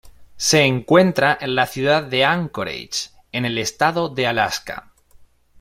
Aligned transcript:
Se 0.37 0.61
encuentra 0.63 1.37
en 1.39 1.53
la 1.53 1.67
Ciudad 1.67 2.01
de 2.01 2.25
Anchorage 2.25 3.11
en 3.31 3.53
la 3.53 3.61
estado 3.61 4.09
de 4.09 4.25
Alaska. 4.25 4.91